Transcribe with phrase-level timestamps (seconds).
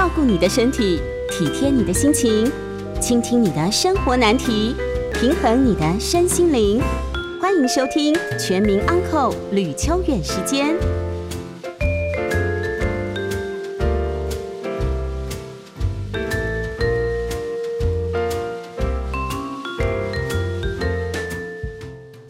[0.00, 0.98] 照顾你的身体，
[1.30, 2.50] 体贴你的心情，
[3.02, 4.74] 倾听你的生活难题，
[5.12, 6.80] 平衡你的身心灵。
[7.38, 10.74] 欢迎收听《全民安扣吕秋远时间。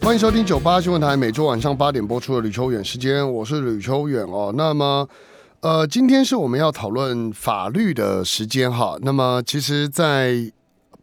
[0.01, 4.53] 欢迎收听九八新闻台每周晚上八点播出的吕秋远时间，我是吕秋远哦。
[4.57, 5.07] 那么，
[5.61, 8.97] 呃，今天是我们要讨论法律的时间哈。
[9.03, 10.51] 那么，其实，在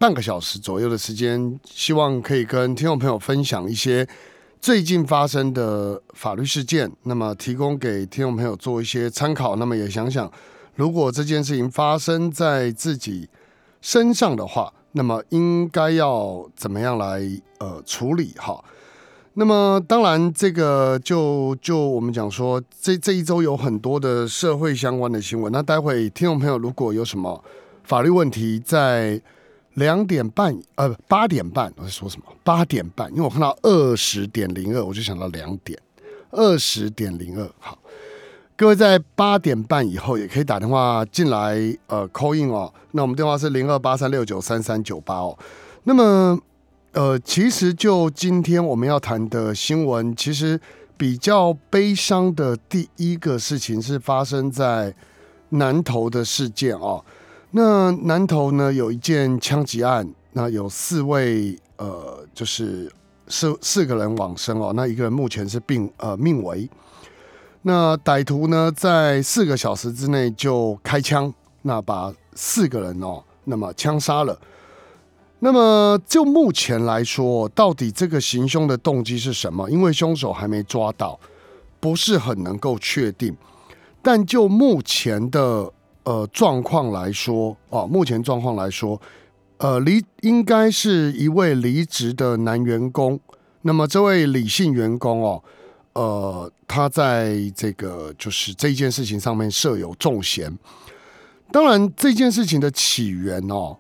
[0.00, 4.04] 半个小时左右的时间，希望可以跟听众朋友分享一些
[4.60, 9.54] 最近发生的法律事件，那么提供给听众朋友做一些参考。
[9.54, 10.28] 那么也想想，
[10.74, 13.28] 如果这件事情发生在自己
[13.80, 17.22] 身上的话，那么应该要怎么样来
[17.60, 18.60] 呃处理哈？
[19.38, 25.52] 那么，当然，这个就就我们讲说，这这一周有很多的社会相关的新闻。
[25.52, 27.41] 那待会听众朋友如果有什么
[27.84, 29.23] 法律问题，在
[29.75, 32.25] 两点半呃八点半，我在说什么？
[32.42, 35.78] 八点半，因为我看到二十点零二，我就想到两点
[36.33, 37.48] 二十点零二。
[37.61, 37.78] 好，
[38.56, 42.75] 各位在八点半以后也可以打电话进来呃 call in 哦。
[42.91, 45.39] 那我们电话是零二八三六九三三九八哦。
[45.84, 46.36] 那么。
[46.92, 50.58] 呃，其实就今天我们要谈的新闻，其实
[50.97, 54.95] 比较悲伤的第一个事情是发生在
[55.50, 57.05] 南投的事件哦。
[57.50, 62.91] 那南投呢有一件枪击案，那有四位呃，就是
[63.28, 64.73] 四四个人往生哦。
[64.75, 66.69] 那一个人目前是病呃命危。
[67.62, 74.36] 那歹徒呢在四个小时之内就开枪，那把四个人哦，那么枪杀了。
[75.41, 79.70] 那么就目前来说，到底这个行凶的动机是什么？
[79.70, 81.19] 因为凶手还没抓到，
[81.78, 83.36] 不是很能够确定。
[84.03, 85.72] 但就目前的
[86.03, 89.00] 呃状况来说，哦，目前状况来说，
[89.58, 93.20] 呃，离应该是一位离职的男员工。
[93.62, 95.42] 那么这位李姓员工哦，
[95.92, 100.58] 呃，他在这个就是这件事情上面设有重嫌。
[101.52, 103.77] 当然，这件事情的起源哦。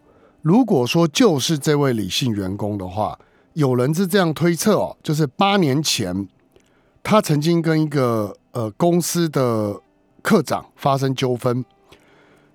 [0.48, 3.18] 如果说就是这位李姓员工的话，
[3.52, 6.26] 有人是这样推测哦，就是八年前
[7.02, 9.78] 他曾经跟一个呃公司的
[10.22, 11.62] 科长发生纠纷，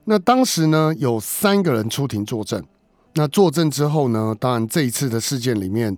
[0.06, 2.66] 那当时呢有三个人出庭作证，
[3.14, 5.96] 那作证之后呢，当然这一次的事件里面，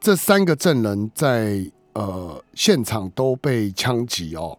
[0.00, 4.58] 这三个证人在呃现场都被枪击哦。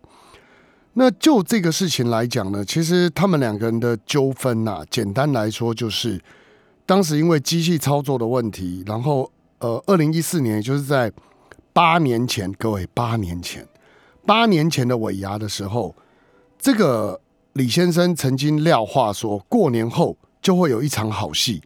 [0.93, 6.21] 那就这个事情来讲呢，其实他们两个人的纠纷呐，简单来说就是。
[6.87, 11.11] 当时因为机器操作的问题，然后呃，二零一四年，也就是在
[11.73, 13.67] 八年前，各位八年前，
[14.25, 15.93] 八年前的尾牙的时候，
[16.57, 17.19] 这个
[17.51, 21.61] 李先生曾经撂话说，过年后就会有一场好戏。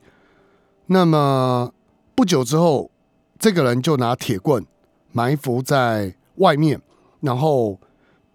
[0.87, 1.71] 那么
[2.15, 2.89] 不久之后，
[3.37, 4.65] 这个人就拿铁棍
[5.11, 6.81] 埋伏在外面，
[7.19, 7.79] 然后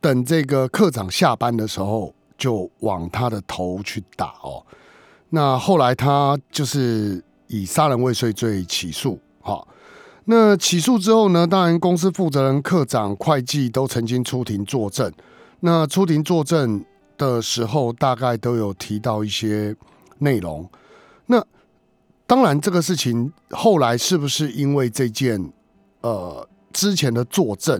[0.01, 4.65] 等这个科长下班的时候，就往他的头去打哦。
[5.37, 9.69] 那后来他就是以杀人未遂罪起诉，好，
[10.25, 15.13] 那起诉之后呢，当然公司负责人、科长、会计都曾经出庭作证。
[15.61, 16.83] 那出庭作证
[17.19, 19.77] 的时候，大概都有提到一些
[20.21, 20.67] 内容。
[21.27, 21.45] 那
[22.27, 25.53] 当然，这个事情后来是不是因为这件
[26.01, 27.79] 呃之前的作证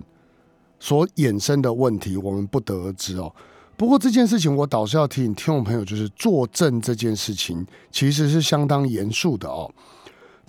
[0.79, 3.33] 所衍生的问题，我们不得而知哦。
[3.77, 9.71] 不过这件事情，我倒是要提醒听众朋友，就是作证这件事情其实是相当严肃的哦。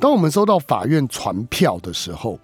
[0.00, 2.38] 当我们收到法院传票的时候，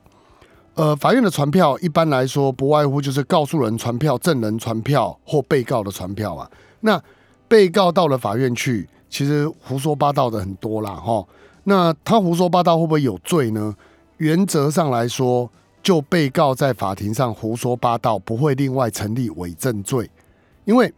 [0.74, 6.50] 呃，法院的传票一般来说不外乎就是告诉人传票、证人传票或被告的传票啊。
[6.80, 7.00] 那
[7.48, 11.24] 被告到了法院去，其实胡说八道的很多啦，哈。
[11.62, 13.74] 那他胡说八道会不会有罪呢？
[14.18, 15.50] 原则上来说，
[15.82, 20.10] 就被告在法庭上胡说八道，不会另外成立伪证罪。
[20.64, 20.92] 因为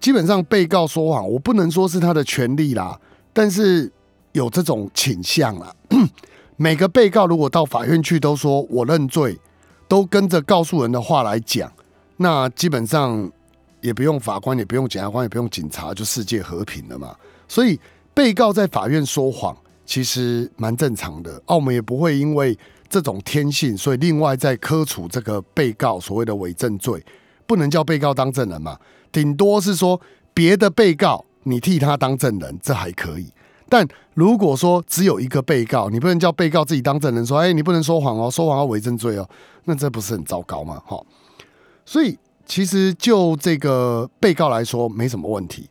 [0.00, 2.98] 基本上被告说谎，我不能说是他的权利啦，
[3.32, 3.90] 但是
[4.32, 5.74] 有这种倾向啦。
[6.56, 9.38] 每个被告如果到法院去都说我认罪，
[9.88, 11.72] 都跟着告诉人的话来讲，
[12.16, 13.30] 那基本上
[13.80, 17.16] 也不用法官，也不用检察官，也不用警察，就世界和平了嘛。
[17.48, 17.78] 所以
[18.14, 19.56] 被告在法院说谎，
[19.86, 21.40] 其实蛮正常的。
[21.46, 22.56] 澳门也不会因为
[22.88, 27.02] 这种天性，所以另外再科处这个被告所谓的伪证罪。
[27.52, 28.78] 不能叫被告当证人嘛？
[29.12, 30.00] 顶多是说
[30.32, 33.30] 别的被告你替他当证人，这还可以。
[33.68, 39.28] 但如果说只有一个被告，你不能叫被告自己当证人，说哎，你不能说谎哦，说谎要伪证罪哦，
[39.64, 40.82] 那这不是很糟糕吗？
[40.86, 40.98] 哈，
[41.84, 45.68] 所以其实就这个被告来说没什么问题。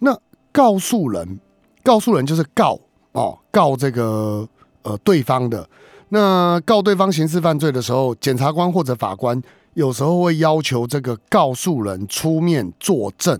[0.00, 0.14] 那
[0.52, 1.40] 告诉人，
[1.82, 2.78] 告诉人就是告
[3.12, 4.46] 哦，告这个
[4.82, 5.66] 呃对方的。
[6.10, 9.40] 那告对方刑事犯罪的时候，检察官或者法官
[9.74, 13.38] 有时候会要求这个告诉人出面作证。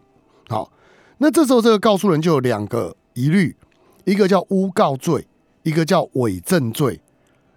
[0.48, 0.70] 好，
[1.18, 3.56] 那这时候这个告诉人就有两个疑虑，
[4.04, 5.26] 一个叫诬告罪，
[5.62, 7.00] 一个叫伪证罪。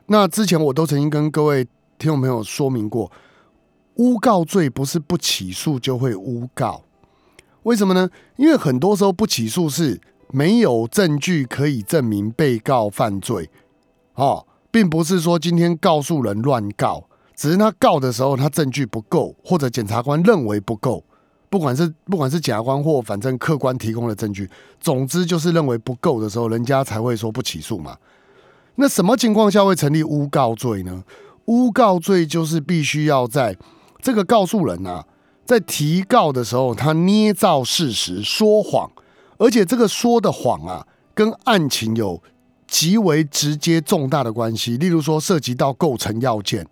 [0.07, 1.65] 那之前我都曾经跟各位
[1.97, 3.11] 听众朋友说明过，
[3.95, 6.83] 诬告罪不是不起诉就会诬告，
[7.63, 8.09] 为什么呢？
[8.37, 9.99] 因为很多时候不起诉是
[10.31, 13.49] 没有证据可以证明被告犯罪，
[14.13, 14.45] 哦。
[14.69, 17.05] 并不是说今天告诉人乱告，
[17.37, 21.03] 只是他告的时候他证据不够，或者检察官认为不够，
[21.49, 24.49] 不管是不管是检察官或反正客观提供的证据，
[24.79, 27.95] 总之就是认为不够的时候，人家才会说不起诉嘛。
[28.75, 31.03] 那什么情况下会成立诬告罪呢？
[31.45, 33.55] 诬告罪就是必须要在
[34.01, 35.05] 这个告诉人啊，
[35.45, 38.91] 在提告的时候他捏造事实、说谎，
[39.37, 42.21] 而且这个说的谎啊，跟案情有。
[42.69, 46.67] 极为直接重大的关系，例如说涉及到构成要件，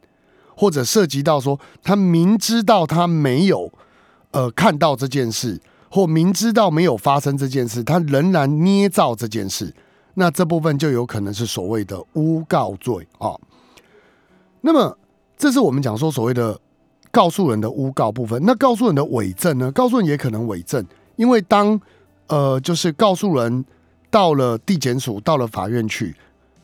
[0.55, 3.71] 或者涉及到说他明知道他没有
[4.31, 9.73] 呃看到这件事，或明知道没有发生这件事，他仍然捏造这件事，
[10.15, 13.35] 那这部分就有可能是所谓的诬告罪啊。
[14.61, 14.97] 那么
[15.37, 16.59] 这是我们讲说所谓的
[17.11, 18.41] 告诉人的诬告部分。
[18.45, 19.71] 那告诉人的伪证呢？
[19.71, 20.85] 告诉人也可能伪证，
[21.15, 21.79] 因为当
[22.27, 23.65] 呃就是告诉人。
[24.11, 26.15] 到了地检署，到了法院去，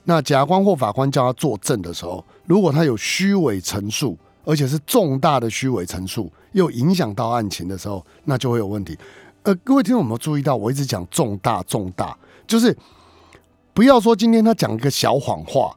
[0.04, 8.98] 那检察官或法官叫他作证的时候，如果他有虚伪陈述，而且是重大的虚伪陈述，又影响到案情的时候，那就会有问题。
[9.44, 12.18] 呃，各位听众有没有注意到，我一直讲重大重大，
[12.48, 12.76] 就是
[13.74, 15.76] 不要说今天他讲一个小谎话，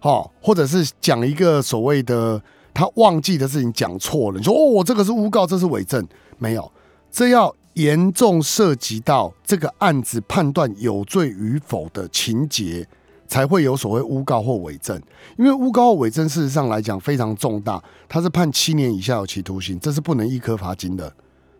[0.00, 2.40] 哈，或者是讲一个所谓的
[2.72, 6.06] 他忘记的事情讲错了，你说哦，这个是诬告，这是伪证，
[6.38, 6.70] 没有，
[7.10, 7.54] 这要。
[7.74, 12.86] 严重涉及到这个案子判断有罪与否的情节，
[13.26, 15.00] 才会有所谓诬告或伪证。
[15.38, 21.12] 因为诬告或伪证，事实上来讲非常重大，他是判七年以下有期徒刑，这是不能一颗罚金的，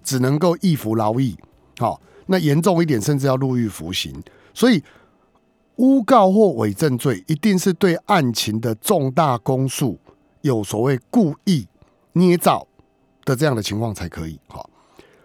[0.02, 1.36] 只能够一服劳役。
[1.78, 4.22] 好，那严重一点，甚至要入狱服刑。
[4.52, 4.82] 所以，
[5.76, 9.98] 诬告或伪证罪，一定是对案情的重大公诉
[10.42, 11.66] 有所谓故意
[12.12, 12.66] 捏造
[13.24, 14.38] 的这样的情况才可以。
[14.46, 14.68] 好。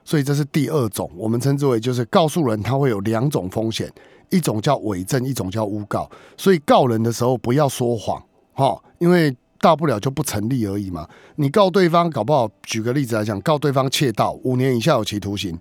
[0.04, 3.94] 所以这是第二种，我们称之为就是告诉人他会有两种风险，
[4.30, 6.10] 一种叫伪证，一种叫诬告。
[6.38, 8.24] 所以告人的时候不要说谎，
[8.54, 11.08] 哈，因为大不了就不成立而已嘛。
[11.36, 15.58] 你告对方搞不好，举个例子来讲，告对方窃盗，五年以下有期徒刑，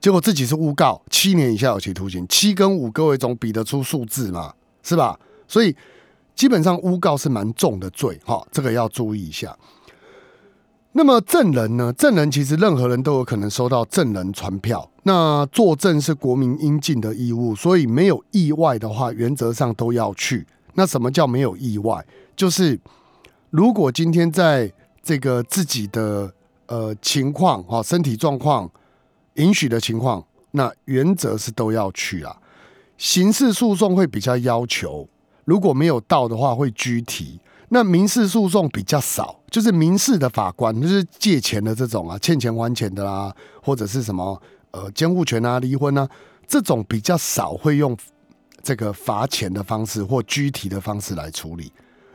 [0.00, 5.18] 结果自己是诬告，七年以下有期徒刑，七跟五各位总比得出数字嘛，是吧？
[5.46, 5.74] 所以
[6.34, 9.56] 基本上诬告是蛮重的罪，哈，这个要注意一下。
[10.92, 11.92] 那么证人呢？
[11.92, 14.90] 证人其实任何人都有可能收到证人传票。
[15.08, 20.46] 那作证是国民应尽的义务，所以没有意外的话，原则上都要去。
[20.74, 22.04] 那什么叫没有意外？
[22.36, 22.78] 就是
[23.48, 24.70] 如果今天在
[25.02, 26.30] 这个自己的
[26.66, 28.70] 呃情况啊，身体状况
[29.36, 32.36] 允许的情况，那原则是都要去啊。
[32.98, 35.08] 刑事诉讼会比较要求，
[35.46, 37.40] 如果没有到的话，会拘提。
[37.70, 44.38] 那民事诉讼比较少，就是民事的法官，就是借钱的这种啊，欠钱还钱的啦，或者是什么
[44.78, 46.08] 呃监护权啊、离婚啊，
[46.46, 47.96] 这种比较少会用
[48.62, 51.72] 这个罚钱的方式或拘提的方式来处理。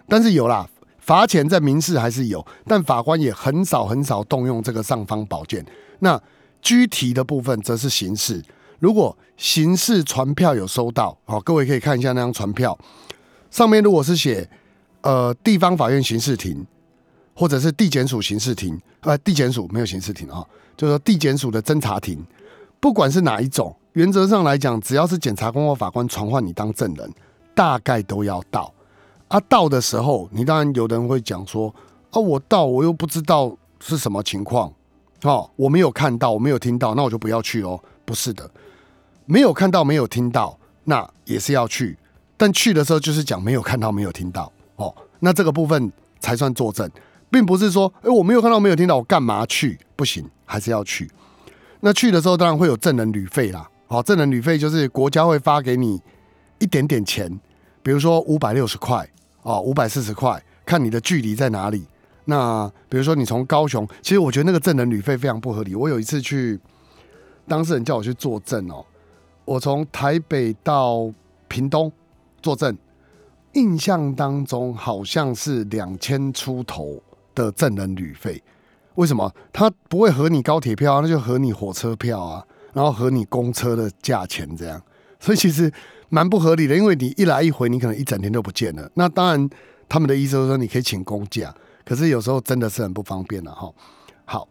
[0.07, 0.67] 但是有啦，
[0.99, 5.65] 罚钱在民事还是有，但法官也很少很少动用这个尚方宝剑。
[5.99, 6.21] 那
[6.61, 8.43] 拘提的部分则是刑事。
[8.79, 12.77] 如果刑事传票有收到，好，各位可以看一下那张传票，
[13.51, 14.49] 上面如果是写。
[15.05, 16.65] 呃，地方法院刑事庭，
[17.35, 20.41] 或者是地检署刑事庭，呃，地检署没有刑事庭啊，
[20.77, 22.25] 就是说地检署的侦查庭，
[22.83, 27.09] 不管是哪一种，原则上来讲，只要是检察官或法官传唤你当证人，
[27.55, 28.73] 大概都要到。
[29.29, 31.73] 啊，到的时候，你当然有的人会讲说，
[32.11, 34.69] 啊，我到我又不知道是什么情况，
[35.21, 37.79] 哦，我没有看到，我没有听到，那我就不要去哦。
[38.03, 38.51] 不是的，
[39.23, 41.97] 没有看到，没有听到，那也是要去，
[42.35, 44.51] 但去的时候就是讲没有看到，没有听到。
[44.75, 46.91] 哦，那这个部分才算作证，
[47.31, 49.79] 并不是说，哎，我没有看到，没有听到，我干嘛去？
[49.95, 51.09] 不行，还是要去。
[51.85, 53.69] 那去的时候，当然会有证人旅费啦。
[53.87, 56.01] 好，证人旅费就是国家会发给你
[56.57, 57.29] 一点点钱，
[57.81, 59.05] 比如说五百六十块，
[59.41, 61.85] 哦，五百四十块，看你的距离在哪里。
[62.23, 65.75] 那比如说你从高雄，其实我觉得那个证人旅费非常不合理。
[65.75, 66.57] 我有一次去，
[67.49, 68.85] 当事人叫我去作证哦，
[69.43, 71.11] 我从台北到
[71.49, 71.91] 屏东
[72.41, 72.77] 作证。
[73.55, 77.03] 印象当中好像是两千出头
[77.35, 78.41] 的证人旅费，
[78.95, 80.99] 为什么他不会合你高铁票啊？
[81.01, 82.45] 那就合你火车票啊！
[82.73, 84.81] 然后和你公车的价钱这样，
[85.19, 85.71] 所以其实
[86.09, 88.89] 蛮不合理的，因为你一来一回，你可能一整天都不见了。
[88.95, 89.49] 那当然，
[89.87, 91.53] 他们的意思是说你可以请公假，
[91.85, 93.71] 可是有时候真的是很不方便了哈。
[94.25, 94.47] 好，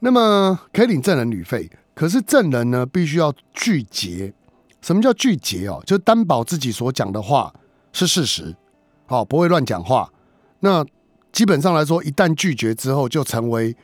[0.00, 4.32] 那么可以领证人旅费，可是证人呢必须要拒绝。
[4.82, 5.82] 什么叫拒绝哦？
[5.86, 7.52] 就担保自己所讲的话
[7.92, 8.54] 是事实，
[9.06, 10.12] 好，不会乱讲话。
[10.60, 10.84] 那
[11.36, 13.76] 基本上来说，一旦拒绝之后，就成为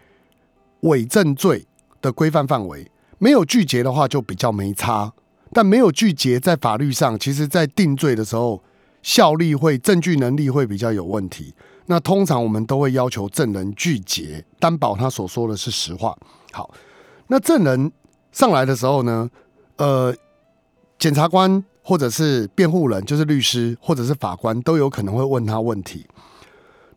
[0.80, 1.66] 伪证罪
[2.00, 2.90] 的规范范围。
[3.18, 5.12] 没有拒绝的话，就比较没差。
[5.52, 8.62] 但没有拒绝，在法律上，其实在定罪的时候，
[9.02, 11.52] 效力会、证据能力会比较有问题。
[11.84, 16.16] 那通常我们都会要求证人拒绝，担保他所说的是实话。
[16.52, 16.72] 好，
[17.26, 17.92] 那证人
[18.32, 19.28] 上来的时候呢，
[19.76, 20.16] 呃，
[20.98, 26.06] 检察官或者是辩护人，就是律师或者是法官，都有可能会问他问题。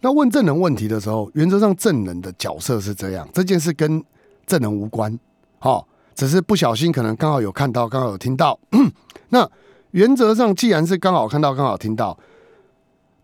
[0.02, 4.04] 那问证人问题的时候，原则上证人的角色是这样，这件事跟
[4.46, 5.20] 证人无关，
[5.60, 5.88] 好。
[6.14, 8.58] 只是不小心，可能刚好有看到，刚好有听到。
[9.28, 9.46] 那
[9.92, 12.18] 原则上，既然是刚好看到，刚好听到，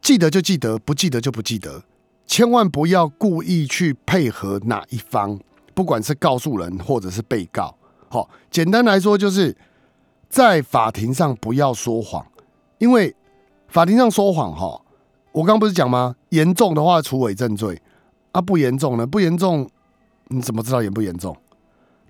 [0.01, 1.81] 记得就记得，不记得就不记得。
[2.27, 5.39] 千万不要故意去配合哪一方，
[5.73, 7.73] 不管是告诉人或者是被告。
[8.09, 9.55] 好，简单来说，就是
[10.27, 12.25] 在法庭上不要说谎，
[12.77, 13.15] 因为
[13.69, 14.81] 法庭上说谎，哈，
[15.31, 16.15] 我刚不是讲吗？
[16.29, 17.81] 严重的话处伪证罪，
[18.33, 19.07] 啊，不严重呢？
[19.07, 19.69] 不严重，
[20.27, 21.35] 你怎么知道严不严重？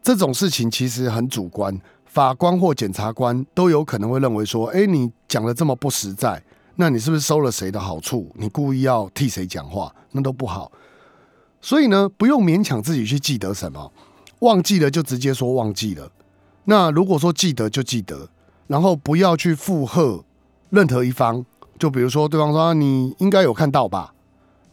[0.02, 6.42] 这种事情其实很主观，法官或检察官都有可能会认为说：“哎，你讲的这么不实在，
[6.78, 8.32] 那你是不是收了谁的好处？
[8.34, 10.72] 你故意要替谁讲话，那都不好。”
[11.62, 13.92] 所以呢，不用勉强自己去记得什么，
[14.40, 16.12] 忘记了就直接说忘记了。
[16.64, 18.30] 那如果说记得就记得，
[18.66, 20.26] 然后不要去附和
[20.72, 21.46] 任何一方。
[21.82, 24.14] 就比如说对方说：“你应该有看到吧？”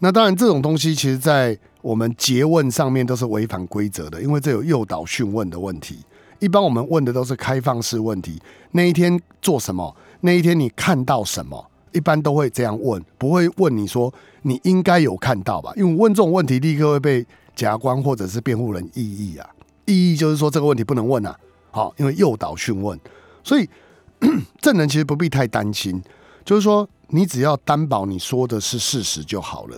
[0.01, 6.01] 那当然，这种东西其实，在我们诘问上面都是违反规则的，因为这有诱导讯问的问题。
[6.39, 8.39] 一般我们问的都是开放式问题，
[8.73, 9.97] 那一天做什么？
[10.21, 11.67] 那一天你看到什么？
[11.93, 14.13] 一般都会这样问，不会问你说
[14.43, 15.73] 你应该有看到吧？
[15.77, 19.49] 因为问这种问题，立刻会被检察官或者是辩护人异议啊。
[19.87, 21.35] 异议就是说这个问题不能问啊。
[21.71, 23.01] 好，因为诱导讯问，
[23.43, 23.67] 所以
[24.61, 26.03] 证人其实不必太担心，
[26.45, 26.87] 就是说。
[27.09, 29.77] 你只要担保你说的是事实就好了。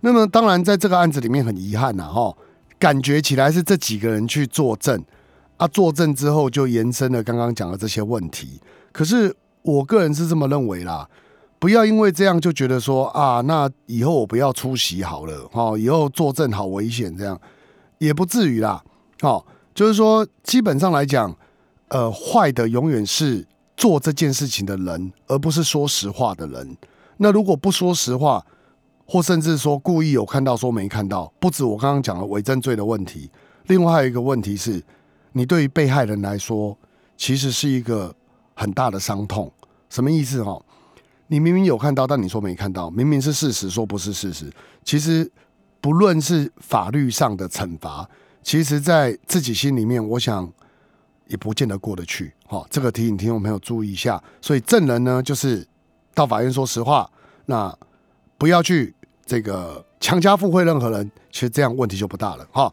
[0.00, 2.36] 那么，当然在这个案子里面很遗憾呐，哈，
[2.78, 5.00] 感觉起来是这几个人去作证
[5.56, 8.60] 啊，作证之后就延伸了刚刚讲的这些问题。
[8.90, 11.08] 可是我个人是这么认为啦，
[11.60, 17.40] 不要因为这样就觉得说啊，那以后我不要出席好了，哈，以后作证好危险，这样
[17.98, 18.82] 也不至于啦。
[19.20, 21.32] 好，就是说基本上来讲，
[21.88, 23.46] 呃，坏的永远是。
[23.82, 26.76] 做这件事情的人，而不是说实话的人。
[27.16, 28.46] 那如果不说实话，
[29.04, 33.28] 或甚至说故意有看到说没看到，不止我刚刚讲的伪证罪的问题，
[33.66, 34.80] 另外还有一个问题是，
[35.32, 36.78] 你对于被害人来说，
[37.16, 38.14] 其实是一个
[38.54, 39.50] 很大的伤痛。
[39.90, 40.44] 什么意思？
[40.44, 40.64] 哈，
[41.26, 44.48] 你明明有看到，但你说没看到，明明是事实，说不是事实。
[44.84, 45.28] 其实
[45.80, 48.08] 不论是法律上的惩罚，
[48.44, 50.48] 其实在自己心里面，我想。
[51.28, 54.22] 也不见得过得去，好，这个提醒听众朋友注意一下。
[54.40, 55.66] 所以证人呢，就是
[56.14, 57.10] 到法院说实话，
[57.46, 57.74] 那
[58.36, 62.72] 不要去这个强加附会任何人，其实这样问题就不大了，哈。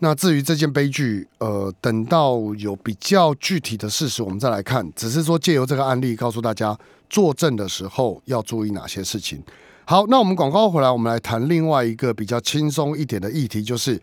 [0.00, 4.90] 那至于这件悲剧，呃，等到有比较具体的事实，我们再来看。
[4.96, 6.76] 只是说借由这个案例，告诉大家
[7.08, 9.40] 作证的时候要注意哪些事情。
[9.84, 14.00] 好，那我们广告回来，我们来谈另外一个比较轻松一点的议题，就是。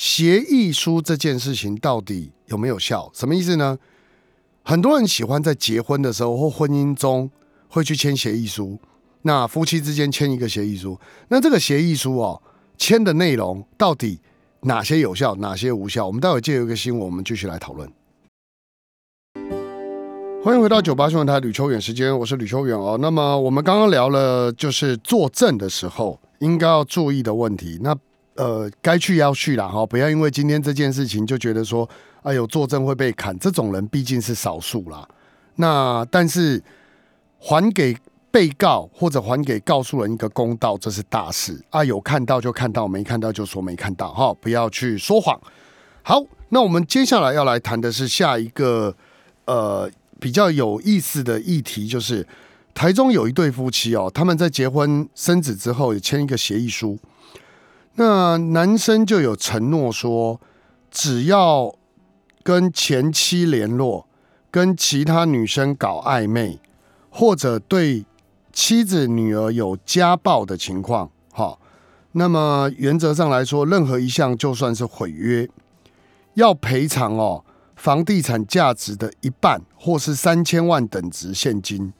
[0.00, 3.10] 协议书这件事情到底有没有效？
[3.12, 3.78] 什么意思呢？
[4.62, 7.30] 很多人喜欢在结婚的时候或婚姻中
[7.68, 8.78] 会去签协议书。
[9.20, 12.40] 那夫妻之间签一个协议书，那这个协议书哦，
[12.78, 14.18] 签的内容到底
[14.62, 16.06] 哪些有效，哪些无效？
[16.06, 17.86] 我们待会借由一个新闻，我们继续来讨论。
[20.42, 22.96] 欢迎回到九八新闻台吕秋远时间，我是吕秋远哦。
[22.98, 27.78] 那么我们刚刚聊了，就是作证的时候应该要注意的问题。
[27.82, 27.94] 那
[28.40, 31.86] 呃，该去要去了哈，不要因为今天这件事情就觉得说，
[32.22, 35.06] 哎呦，作证会被砍，这种人毕竟是少数啦。
[35.56, 36.62] 那但是
[37.38, 37.94] 还给
[38.30, 41.84] 被告或者还给告诉人一个公道，这是大事啊。
[41.84, 45.38] 有看到就看到，没看到就说没看到哈，不要去说谎。
[46.02, 48.96] 好，那我们接下来要来谈的是下一个
[49.44, 52.26] 呃比较有意思的议题，就是
[52.72, 56.98] 台中有一对夫妻哦，他们在结婚生子之后，也签一个协议书。
[58.00, 60.40] 那男生就有承诺说，
[60.90, 61.74] 只要
[62.42, 64.06] 跟前妻联络，
[64.50, 66.58] 跟其他女生搞暧昧，
[67.10, 68.06] 或者对
[68.54, 71.60] 妻子女儿有家暴的情况，好，
[72.12, 75.46] 那么原则上来说，任何一项就算是毁约，
[76.32, 77.44] 要赔偿哦，
[77.76, 81.92] 房地产价值的一半，或是三千万等值现金。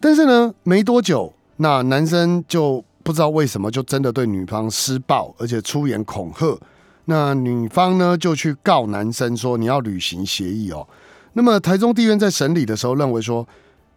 [0.00, 6.58] 但是呢，没多久，那男生就不知道为什么就真的对女方施暴，而且出言恐吓。
[7.04, 10.88] 那女方呢就去告男生说你要履行协议哦。
[11.34, 13.46] 那么台中地院在审理的时候认为说，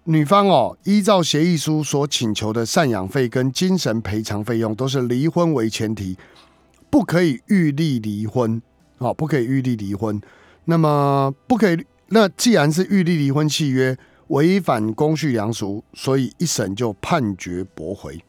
[0.03, 6.15] 女方哦依照协议书所请求的赡养费跟精神赔偿费用都是离婚为前提，
[6.91, 8.61] 不可以预立离婚
[8.99, 10.21] 哦，不可以预立离婚。
[10.65, 13.97] 那么不可以，那既然是预立离婚契约。
[14.27, 18.23] 违反公序良俗，所以一审就判决驳回。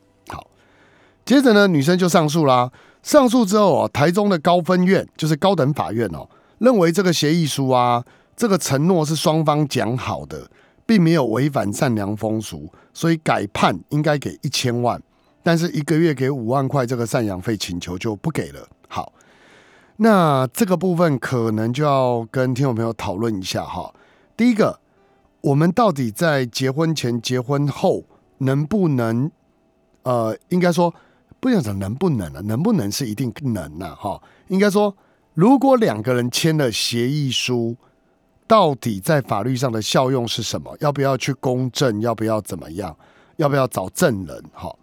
[1.25, 2.71] 接着呢，女生就上诉啦。
[3.03, 8.05] 上诉之后哦，台中的高分院就是高等法院哦，认为这个协议书啊，
[8.37, 10.51] 这个承诺是双方讲好的，
[10.85, 15.01] 并没有违反善良风俗，所以改判应该给一千万，
[15.43, 18.67] 但是一个月给五万块这个赡养费请求就不给了。
[18.89, 19.13] 好，
[19.97, 23.95] 那这个部分可能就要跟听众朋友讨论一下哈。
[24.37, 24.81] 第一个。
[25.43, 28.05] 我们到底在结婚前、结婚后
[28.41, 29.31] 能不能？
[30.03, 30.95] 呃，应该说
[31.41, 33.97] 不想讲能不能啊，能不能是一定能呐？
[33.97, 34.95] 哈，应该说，
[35.35, 37.77] 如果两个人签了协议书，
[38.47, 40.77] 到底在法律上的效用是什么？
[40.81, 42.01] 要不要去公证？
[42.01, 42.97] 要不要怎么样？
[43.37, 44.45] 要不要找证人？
[44.53, 44.77] 哈，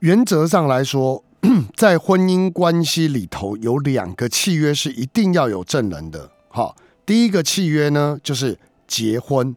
[0.00, 1.24] 原则上来说，
[1.74, 6.30] 在婚姻关系里头有两个契约是一定要有证人的。
[6.48, 8.58] 哈，第一个契约呢，就是。
[8.88, 9.56] 结婚，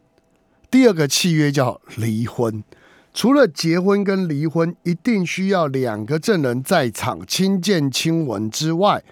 [0.72, 2.64] 第二个契约叫离婚。
[3.12, 9.02] 除了结婚跟离婚一定需要两个证人在场亲见亲闻之外，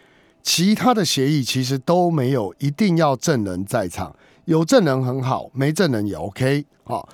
[0.43, 4.15] 其他的协议其实都没有一定要证人在场。
[4.45, 7.07] 有证人很好，没证人也 OK 好，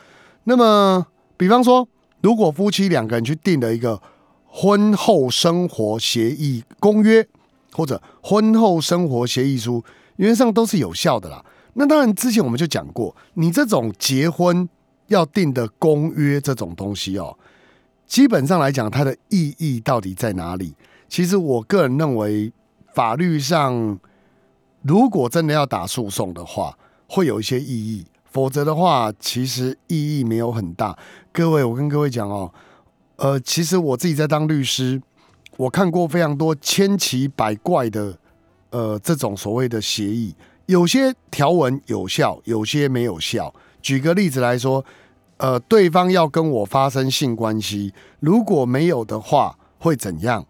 [0.44, 1.88] 那么，比方说，
[2.20, 4.00] 如果夫妻两个人去订了一个
[4.46, 7.26] 婚后生活协议公约，
[7.72, 9.82] 或者婚后生活协议书，
[10.16, 11.44] 原则上都是有效的啦。
[11.72, 14.68] 那当然，之前我们就讲过，你这种结婚
[15.08, 17.36] 要定的公约这种东西哦，
[18.06, 20.74] 基本上来讲，它的意义到底在哪里？
[21.08, 22.52] 其实我个人认为，
[22.94, 23.98] 法律上
[24.82, 26.76] 如果真的要打诉讼的话，
[27.06, 30.98] 会有一些意义；否则的话，其实意义没有很大。
[31.32, 32.52] 各位，我跟各位讲哦，
[33.16, 35.00] 呃，其实我自己在当律师，
[35.56, 38.18] 我看过非常多千奇百怪的
[38.70, 40.34] 呃这种所谓的协议。
[40.66, 43.54] 有些条文有效，有些没有效。
[43.82, 44.82] 举个例子来说，
[45.36, 50.46] 呃，对方要跟我发生性关系，如果没有的话会怎样？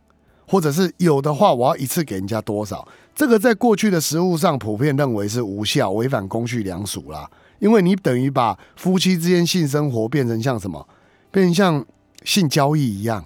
[0.47, 2.87] 或者是有的话，我要一次给人家多少？
[3.15, 7.31] 这个在过去的实务上普遍认为是无效，违反公序良俗啦。
[7.59, 10.87] 因为你等于把夫妻之间性生活变成像什么？
[11.31, 11.87] 变成像
[12.25, 13.25] 性交易一样。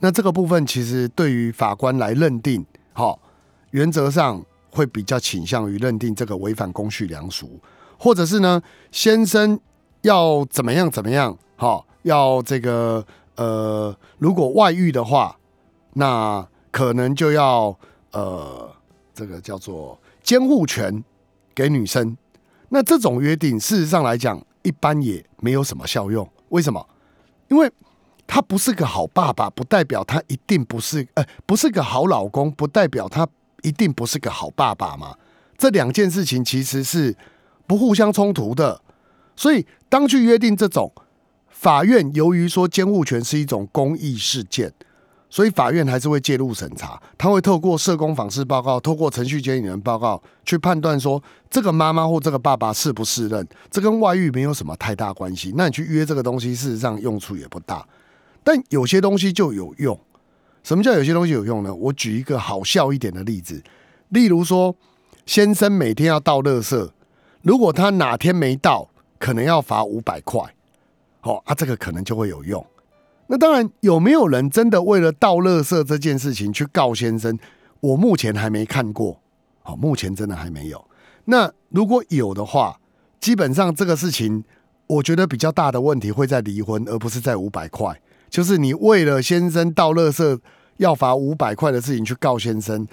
[0.00, 3.20] 那这个部分其实对于法官来认定，好，
[3.70, 4.44] 原则上。
[4.70, 7.58] 会比较倾向于认定这个违反公序良俗，
[7.98, 9.58] 或者是呢，先生
[10.02, 13.04] 要怎么样怎么样，哈，要这个
[13.36, 15.36] 呃，如果外遇的话，
[15.94, 17.76] 那可能就要
[18.12, 18.70] 呃，
[19.14, 21.04] 这个叫做监护权
[21.54, 22.16] 给女生。
[22.68, 26.28] 那这种约定，事实上来讲，一般也没有什么效用。
[26.50, 26.86] 为什么？
[27.48, 27.70] 因为
[28.26, 33.26] 他不是个好爸爸，不代表他一定不是，呃，不是个好老公，不代表他。
[33.64, 35.16] 一定不是个好爸爸嘛？
[35.56, 37.16] 这两件事情其实是
[37.66, 38.80] 不互相冲突的。
[39.38, 40.92] 所以，当去约定这种
[41.48, 44.72] 法院，由于说监护权是一种公益事件，
[45.30, 47.00] 所以法院还是会介入审查。
[47.16, 53.46] 他会透过社工访视报告，透过程序监理人报告，去判断说这个妈妈或这个爸爸是不是任。
[53.70, 55.52] 这跟外遇没有什么太大关系。
[55.56, 57.86] 那你去约这个东西，事实上用处也不大。
[58.42, 59.96] 但有些东西就有用。
[60.64, 61.72] 什么叫有些东西有用呢？
[61.72, 63.62] 我举一个好笑一点的例子，
[64.08, 64.74] 例如说，
[65.26, 66.90] 先生每天要倒垃圾，
[67.42, 70.42] 如果他哪天没到，可能要罚五百块。
[71.22, 72.64] 哦啊，这个可能就会有用。
[73.26, 77.38] 那当然，有没有人真的为了倒垃圾这件事情去告先生？
[77.80, 79.20] 我目前还没看过。
[79.62, 80.84] 好，目前真的还没有。
[81.24, 82.80] 那如果有的话，
[83.20, 84.44] 基本上这个事情，
[84.86, 88.00] 我觉得比较大的问题会在离婚，而不是在五百块。
[88.30, 90.38] 就是你为了先生倒垃圾。
[90.78, 92.86] 要罚五百块的事情去告先生，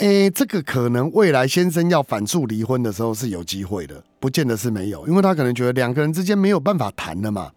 [0.00, 7.52] 诶，这个可能未来先生要反诉离婚的时候是有机会的，不见得是没有，因为他可能觉得两个人之间没有办法谈了嘛，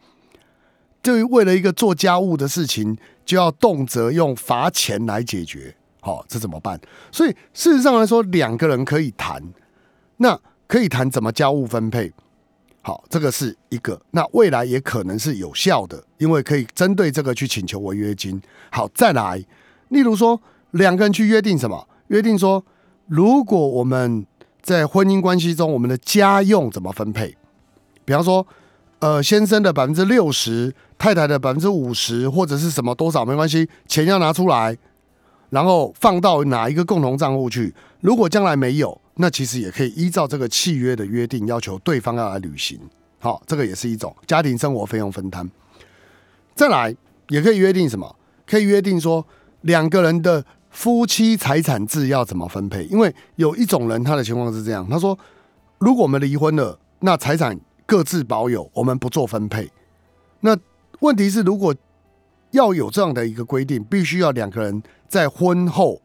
[1.02, 6.78] 就为了一个做家务的事情，就要动辄用罚钱来解决，好，这怎么办？
[7.14, 9.42] 所以事实上来说，两个人可以谈，
[10.18, 12.12] 那可以谈怎么家务分配。
[12.82, 18.42] 好，这个是一个，那未来也可能是有效的，因为可以针对这个去请求违约金。
[18.70, 19.42] 好，再来，
[19.88, 21.88] 例如说两个人去约定什么？
[22.14, 22.64] 约定说，
[23.08, 24.24] 如果我们
[24.62, 27.36] 在婚姻关系中，我们的家用怎么分配？
[28.06, 28.46] 比方说，
[29.00, 34.78] 呃，先生的百分之六十，太太的百分之五十，或者是什么多少没关系，钱要拿出来，
[35.50, 37.74] 然后放到哪一个共同账户去？
[38.02, 42.80] 如果将来没有，那其实也可以依照这个契约的约定，要求对方要来履行。
[43.18, 45.50] 好，这个也是一种家庭生活费用分摊。
[46.54, 46.96] 再来，
[47.30, 48.16] 也可以约定什么？
[48.46, 49.26] 可以约定说
[49.62, 52.84] 两个人的夫妻财产制要怎么分配？
[52.86, 55.18] 因为有一种人他的情况是这样，他说：
[55.78, 59.70] 如果我们离婚了，那财产各自保有，我们不做分配。
[60.42, 60.58] 那
[61.00, 61.74] 问题是，如果
[62.52, 66.02] 要有这样的一个规定，必须要两个人在婚后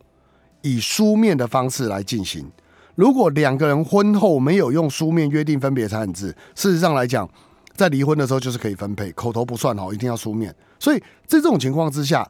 [0.63, 2.47] 以书面的方式来进行。
[2.95, 7.29] 如果两个人婚后没有用书面约定分别财产制，事实上来讲，
[7.75, 10.55] 在离婚的时候就是可以分配，口头不算哦，一定要书面。
[10.79, 12.29] 所以在这种情况之下，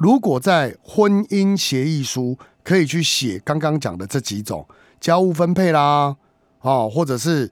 [0.00, 4.66] 如果在婚姻协议书可以去写刚刚讲的这几种
[4.98, 6.16] 家务分配啦，
[6.62, 7.50] 哦，或者是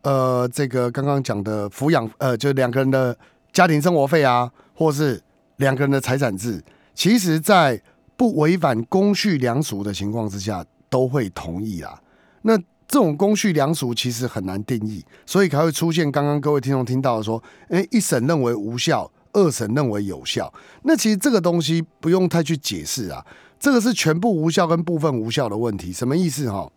[0.00, 3.14] 呃这个刚刚讲的抚养呃，就两个人的
[3.52, 5.20] 家庭生活费啊，或是
[5.56, 7.78] 两个人的财产制，其实在
[8.16, 12.00] 不违反公序良俗的情况之下，都会同意啊。
[12.40, 19.12] 那这种公序良俗其实很难定义，所以才会出现刚刚各位听众听到说，诶，一审认为无效。
[19.32, 23.24] 二审认为有效，那其实这个东西不用太去解释啊，
[23.58, 26.70] 这个是全部无效跟部分无效的问题，什么意思哈？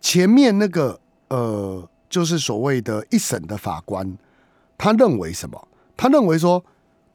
[0.00, 4.16] 前面那个呃，就是所谓的一审的法官，
[4.76, 5.68] 他认为什么？
[5.96, 6.64] 他认为说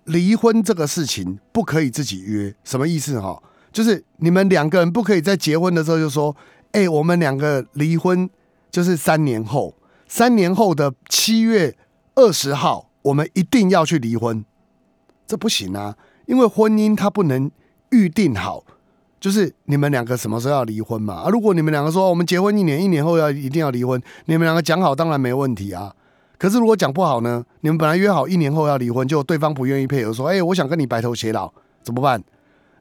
[0.05, 3.41] 离婚这个事情不可以自己约，什么意思哈？
[3.71, 6.35] 就是你们两个人不可以在结婚的时候就说，
[6.71, 8.27] 哎，我们两个离婚
[8.71, 9.75] 就是三年后，
[10.07, 11.77] 三年后的七月
[12.15, 14.43] 二十号，我们一定要去离婚。
[15.27, 15.95] 这不行啊，
[16.25, 17.51] 因为婚姻它不能
[17.89, 18.63] 预定好，
[19.19, 21.13] 就是你们两个什么时候要离婚嘛？
[21.25, 25.93] 啊，如果你们两个说我们结婚一年，一年后要一定要离婚，你们两个讲好当然没问题啊。
[26.37, 27.45] 可是如果讲不好呢？
[27.61, 31.51] 你们本来约好一年后要离婚，就对方不愿意配合，说哎，我想跟你白头偕老，
[31.83, 32.23] 怎么办？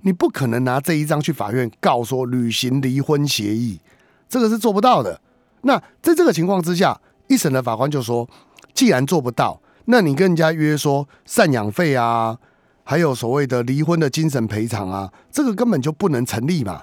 [0.03, 3.81] 你不可能拿这一张去法院告说履行离婚协议，
[4.29, 5.21] 这个是做不到的。
[5.63, 8.29] 那在这个情况之下，一审的法官就说，
[8.73, 9.61] 既然做不到。
[9.91, 12.37] 那你跟人家约说赡养费啊，
[12.85, 16.83] 还有所谓的离婚的精神赔偿啊，这个根本就不能成立嘛。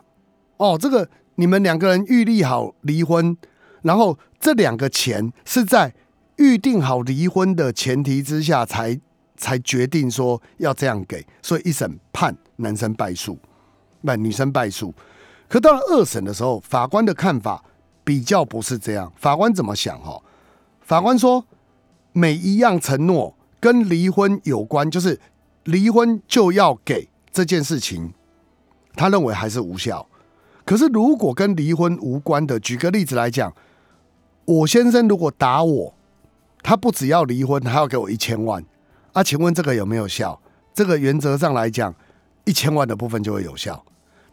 [0.57, 3.37] 哦，这个你们两个人预立好离婚，
[3.83, 5.93] 然后这两个钱是在
[6.37, 8.99] 预定好离婚的前提之下才
[9.37, 13.37] 才决定说要这样给，所以一审判男生败诉，
[14.01, 14.91] 不女生败诉。
[15.47, 17.63] 可到了二审的时候，法官的看法
[18.03, 19.13] 比较不是这样。
[19.15, 19.99] 法官怎么想？
[20.01, 20.19] 哈，
[20.81, 21.45] 法官说。
[22.17, 25.19] 每一样承诺跟离婚有关，就是
[25.65, 28.13] 离婚就要给这件事情，
[28.93, 30.07] 他认为还是无效。
[30.63, 33.53] 可是如果跟离婚无关的，举个例子来讲，
[34.45, 35.93] 我先生如果打我，
[36.63, 38.63] 他不只要离婚，还要给我一千万
[39.11, 39.21] 啊？
[39.21, 40.39] 请问这个有没有效？
[40.73, 41.93] 这个原则上来讲，
[42.45, 43.83] 一千万的部分就会有效。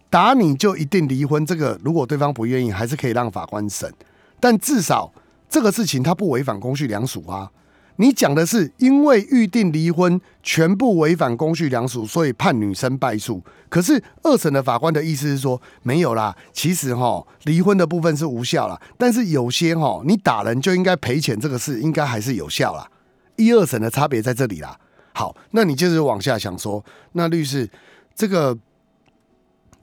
[0.09, 3.93] 打你就一定离婚，这个如果对方不愿意，还是可以让法官审。
[4.39, 5.13] 但至少
[5.49, 7.51] 这个事情他不违反公序良俗啊。
[7.97, 13.43] 你讲的是因为预定离婚全部违反公序良俗，所以判女生败诉。
[13.69, 22.89] 可是二审的法官的意思是说，没有啦，其实哈离婚的部分是无效啦，但是有些哈你打人就应该赔钱，这个事应该还是有效啦。
[23.37, 24.79] 一二审的差别在这里啦。
[25.15, 27.69] 好，那你接着往下想说，那律师
[28.15, 28.57] 这个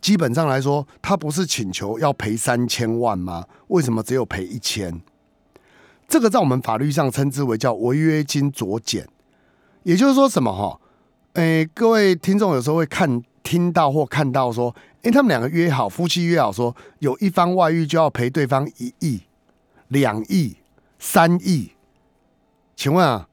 [0.01, 3.45] 基本上来说，他不是请求要赔三千万吗？
[3.67, 5.01] 为什么只有赔一千？
[6.09, 9.07] 这个在我们法律上称之为叫违约金酌减，
[9.83, 10.81] 也就是说什么哈？
[11.33, 19.21] 诶，各位听众有时候会看听到或看到说，诶，他们两个约好，夫妻约好说，有一方外遇就要赔对方一亿、
[19.89, 20.57] 两亿、
[20.97, 21.73] 三亿。
[22.75, 23.29] 请问啊，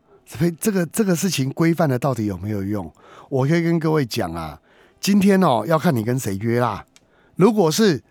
[0.60, 2.92] 这个这个事情规范的到底有没有用？
[3.30, 4.60] 我可以跟各位讲啊，
[5.00, 6.84] 今天哦要看你跟谁约啦。
[7.36, 8.04] 如果是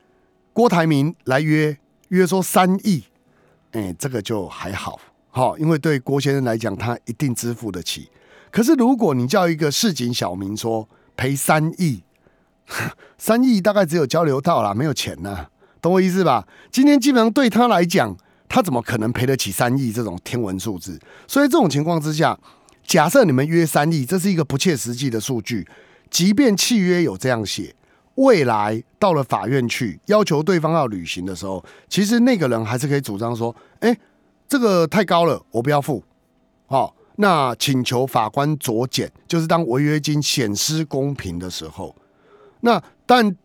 [0.53, 3.03] 郭台铭来约，约说三亿。
[3.75, 4.97] 哎，这个就还好，
[5.31, 8.09] 好，因为对郭先生来讲，他一定支付得起。
[8.49, 12.01] 可是如果你叫一个市井小民说赔三亿，
[13.19, 15.47] 三亿大概只有交流道啦，没有钱呐，
[15.81, 16.47] 懂我意思吧？
[16.71, 18.15] 今天基本上对他来讲，
[18.47, 20.97] 他怎么可能赔得起三亿这种天文数字？
[21.27, 22.39] 所以这种情况之下，
[22.87, 25.67] 假设你们约三亿，这是一个不切实际的数据。
[26.09, 27.75] 即便契约有这样写。
[28.15, 33.97] 未来到了法院去要求对方要履行的时候，其实那个人还是可以主张说：“哎，
[34.47, 36.03] 这个太高了，我不要付。”
[36.67, 41.95] 好，那请求法官酌减，就是当违约金显失公平的时候。
[42.61, 43.35] 那但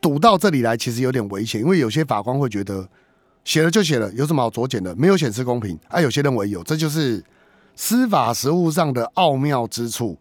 [0.00, 2.88] 赌到这里来，其实有点危险，因为有些法官会觉得
[3.44, 4.94] 写了就写了，有什么好酌减的？
[4.96, 7.22] 没有显示公平，啊，有些认为有，这就是
[7.76, 10.16] 司法实务上的奥妙之处。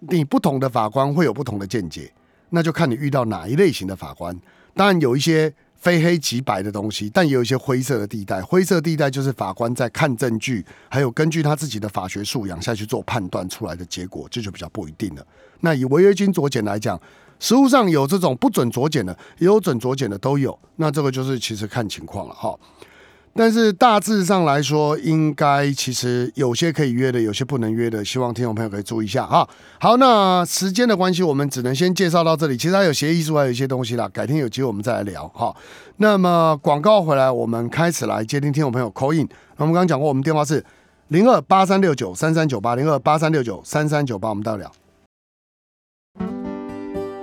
[0.00, 2.12] 你不同的法官会有不同的见解，
[2.52, 4.38] 那就看你遇到哪一类型的法官。
[4.74, 8.40] 当然有一些非黑即白的东西，但也有一些灰色的地带。
[8.40, 15.26] 灰色地带就是法官在看证据，还有根据他自己的法学素养下去做判断出来的结果，这就比较不一定了。
[15.60, 17.00] 那以违约金酌减来讲。
[17.40, 20.56] 实物上有这种不准酌减的，也有准酌减的，都有。
[20.76, 22.56] 那这个就是其实看情况了哈。
[23.34, 28.04] 但是大致上来说，应该其实有些可以约的，有些不能约的。
[28.04, 29.48] 希望听众朋友可以注意一下哈。
[29.80, 32.56] 好，那时间的关系，我们只能先介绍到这里。
[32.56, 35.54] 其实还有协议书，还有一些东西啦，改天有机会我们再来聊哈。
[35.96, 39.26] 那么广告回来，我们开始来接听听众朋友 call in。
[39.56, 40.62] 那我们刚刚讲过，我们电话是
[41.08, 44.70] 零二八三六九三三九八零二八三六九三三九八，我们到了。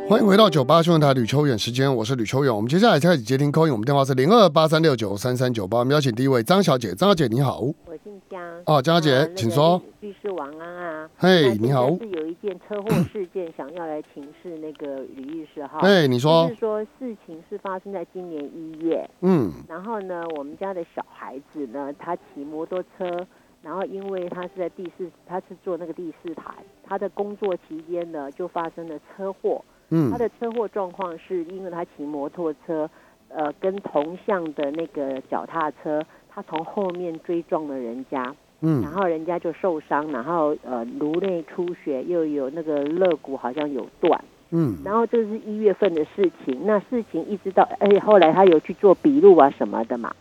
[0.09, 2.51] 欢迎回到九八新闻台吕秋远时间，我是吕秋远。
[2.51, 5.77] 我们接下来开始接听 call in，我们电话是零二八三六九三三九八。
[5.77, 9.79] 我们邀请第一位张小姐，张小姐你好，我姓江哦，江小姐，请说。
[9.99, 11.91] 律师王安啊，嘿，你好。
[11.91, 15.77] 是有一件车祸事件，想要来请示那个吕律师哈。
[15.79, 16.49] 嘿，你说。
[16.49, 23.27] 是说事情是发生在今年一月，嗯，然后呢，我们家的小孩子呢，他骑摩托车，
[23.61, 26.51] 然后因为他是在第四，他是坐那个第四台，
[26.83, 29.63] 他的工作期间呢，就发生了车祸。
[30.11, 32.89] 他的车祸状况是因为他骑摩托车，
[33.29, 50.13] 呃，跟同向的那个脚踏车，他从后面追撞了人家，嗯，然后人家就受伤，然后呃颅内出血，又有那个肋骨好像有断，嗯，然后这是一月份的事情，那事情一直到，而且后来他有去做笔录啊什么的嘛，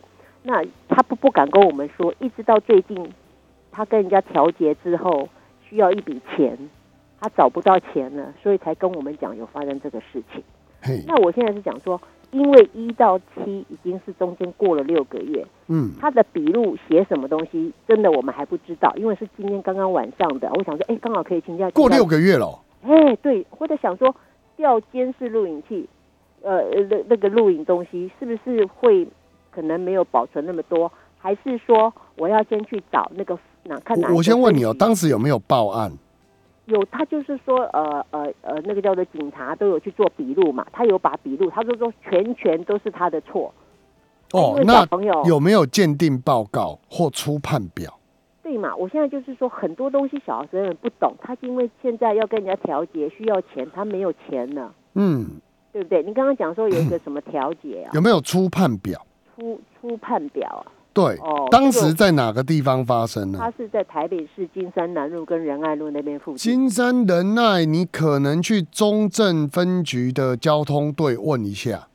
[0.43, 3.11] 那他不不敢跟我们说，一直到最近，
[3.71, 5.29] 他跟人家调解之后
[5.67, 6.57] 需要一笔钱。
[7.19, 10.43] 他找不到钱了，所以才跟我们讲有发生这个事情。
[11.05, 11.99] 那我现在是讲说，
[12.31, 20.49] 因为一到七已经是中间过了六个月，嗯，他的笔录写什么东西，真的我们还不知道，因为是今天刚刚晚上的。
[20.53, 21.69] 我想说，哎，刚好可以请假。
[21.71, 22.57] 过六个月了。
[22.83, 24.15] 哎，对，或者想说
[24.55, 25.89] 调监视录影器，
[26.41, 29.05] 呃，那那个录影东西是不是会
[29.51, 30.89] 可能没有保存那么多？
[31.17, 34.09] 还是说我要先去找那个哪看哪？
[34.13, 35.91] 我先问你哦，当时有没有报案？
[36.69, 43.53] 有，他就是说，呃呃呃，那个叫做警察都有去做笔录嘛，他有把笔录，他说说全全都是他的错。
[44.31, 47.93] 哦，那朋友有没有鉴定报告或初判表？
[48.43, 54.71] 对嘛，我现在就是说很多东西小学生不懂，他因为现在要跟人家调解需要钱，他没有钱呢。
[54.93, 55.39] 嗯，
[55.71, 56.01] 对不对？
[56.03, 57.91] 你刚刚讲说有一个什么调解啊？
[57.93, 58.99] 有没有初判表？
[59.35, 60.65] 初初判表啊？
[60.99, 61.17] 对，
[61.49, 63.39] 当时在哪个地方发生呢？
[63.39, 66.37] 他是在台北市金山南路跟仁爱路那边附近。
[66.37, 71.87] 金山仁爱，你可能去中正分局的交通队问一下。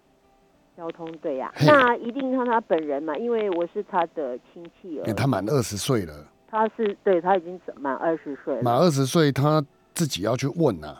[0.76, 5.14] 交通队呀，那一定让他本人嘛，因为我是他的亲戚了。
[5.14, 6.12] 他满二十岁了。
[6.50, 10.96] 他是对他已经满二十岁，满二十岁他自己要去问呐。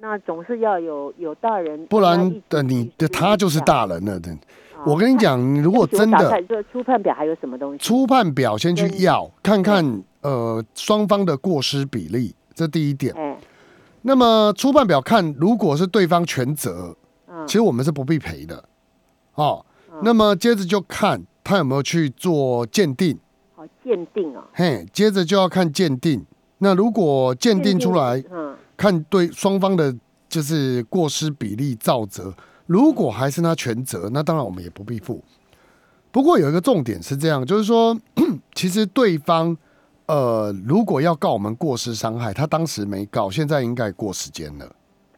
[0.00, 4.36] 那总是要有有大人，不然的你的他就是大人了的。
[4.84, 6.42] 我跟你讲，你如果真的
[6.72, 7.78] 初判表还有什么东西？
[7.78, 13.14] 初判表先去要看看，呃，双方的过失比例，这第一点。
[14.02, 16.96] 那么初判表看，如果是对方全责，
[17.46, 18.64] 其实我们是不必赔的。
[19.34, 19.64] 哦，
[20.02, 23.18] 那么接着就看他有没有去做鉴定。
[23.54, 24.44] 好，鉴定啊。
[24.52, 26.24] 嘿，接着就要看鉴定。
[26.58, 29.94] 那如果鉴定出来，嗯，看对双方的
[30.28, 32.34] 就是过失比例造责。
[32.66, 35.22] 如果还是他全责，那当然我们也不必付。
[36.10, 37.96] 不过有一个重点是这样，就是说，
[38.54, 39.56] 其实对方
[40.06, 44.66] 呃，如果要告我们过失伤害，他当时没告，现在应该过时间了。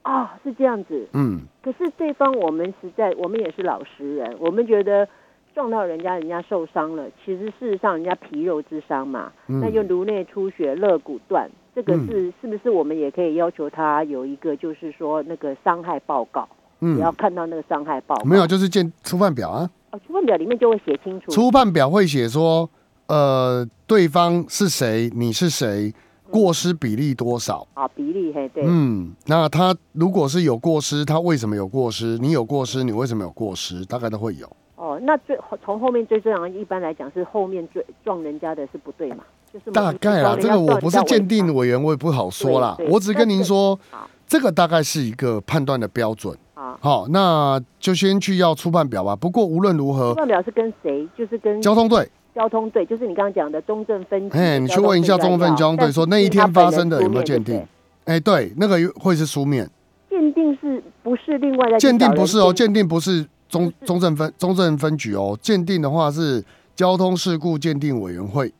[0.04, 1.08] 哦，是这样子。
[1.12, 1.40] 嗯。
[1.62, 5.08] 可是对方我们实在，我们也是老实人，我们觉得
[5.54, 16.48] 撞到人家人家受伤了，其实事实上人家皮肉之伤嘛，那就颅内出血、肋骨断，这个是是不是我们也可以要求他有一个就是说那个伤害报告？
[16.84, 19.70] 你要看到那个伤害报，没有，就是见初判表啊。
[19.90, 21.30] 哦，初判表里面就会写清楚。
[21.30, 22.68] 初判表会写说，
[23.06, 25.94] 呃，对方是谁，你是谁，
[26.30, 27.66] 过失比例多少？
[27.74, 28.64] 啊，比例嘿，对。
[28.66, 32.18] 嗯，那他如果是有过失，他为什么有过失？
[32.18, 33.84] 你有过失，你为什么有过失？
[33.84, 34.46] 大概都会有。
[34.76, 39.24] 哦，那最从后面追这样，一般来讲是后面追撞人家的是不对嘛？
[39.52, 42.76] 就是大概啦，这个我不是鉴定委员，我也不好说啦。
[42.90, 43.78] 我只跟您说，
[44.26, 46.36] 这个大概是一个判断的标准。
[46.80, 49.14] 好，那就先去要初判表吧。
[49.14, 51.06] 不过无论如何，初判表是跟谁？
[51.16, 52.08] 就是跟交通队。
[52.34, 54.36] 交通队就是你刚刚讲的中正分局。
[54.36, 57.64] 哎，你去问一下中正分交通队，说那一天发生的有没有鉴定？
[58.06, 59.70] 哎，对，那个会是书面。
[60.10, 61.78] 鉴定是不是另外的？
[61.78, 66.42] 鉴定不是哦，鉴定不是中中正分中正分局哦，鉴定的话是
[66.74, 68.52] 交通事故鉴定委员会。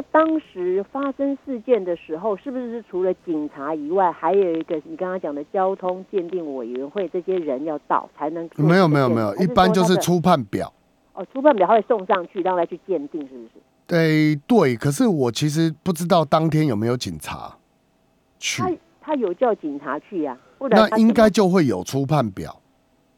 [0.00, 10.72] 那当时发生事件的时候，是不是除了警察以外，还有一个你刚刚讲的交通鉴定委员会这些人要到才能做没有这个没有没有，一般就是还说他的初判表。
[11.12, 13.50] 哦，初判表他会送上去，让他去鉴定，是不是？
[13.86, 17.54] 对对，可是我其实不知道当天有没有警察
[18.38, 22.58] 去，他他有叫警察去呀、不然那应该就会有初判表，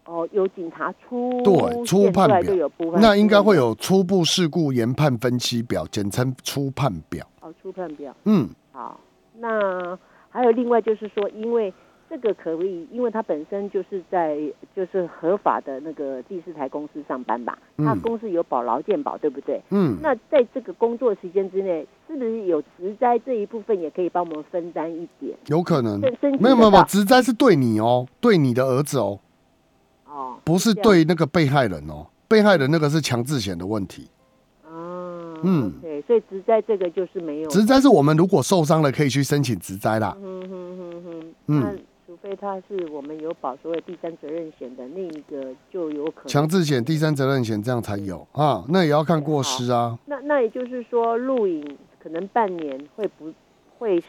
[0.05, 7.27] 哦有警察出对初判表就有部分那应该会有初步事故研判分析表，简称初判表。
[7.41, 8.15] 哦初判表。
[8.25, 8.99] 嗯，好，
[9.38, 9.99] 那
[10.31, 11.73] 还有另外就是说，因为
[12.11, 14.37] 这个可以，因为他本身就是在
[14.77, 19.61] 就是合法的那个第四台公司上班吧，他嗯公司有保劳健保，对不对？
[19.71, 25.37] 嗯，那在这个工作时间之内，是不是有职灾这一部分也可以帮我们分担一点？
[25.47, 26.01] 有可能。
[26.01, 29.19] 没有没有没有，职灾是对你哦，对你的儿子哦，
[30.12, 34.09] 哦，不是对那个被害人哦，被害人那个是强制险的问题。
[34.62, 34.68] 啊，
[35.42, 35.72] 嗯。
[35.81, 40.14] 对，所以职灾这个就是没有，职灾是我们如果受伤了可以去申请职灾啦。
[40.22, 41.61] 嗯哼哼哼，嗯。
[41.62, 41.72] 那
[42.07, 46.29] 除非他是我们有保所谓第三责任险的那一个，就有可能。
[46.29, 48.27] 强制险、第三责任险这样才有。
[48.33, 49.98] 啊，那也要看过失啊。
[50.05, 53.33] 那那也就是说，录影可能半年会不
[53.79, 54.07] 会死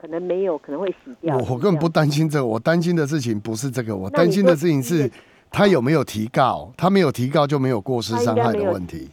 [0.00, 1.36] 可能没有，可能会死掉。
[1.36, 5.10] 我我根本不担心这个，我担心的事情不是这个，我担心的事情是
[5.50, 9.08] 他有没有提告，他没有提告就没有过失伤害的问题。